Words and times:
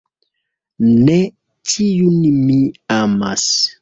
Ne 1.01 1.17
ĉiun 1.73 2.17
mi 2.41 2.57
amas. 2.97 3.47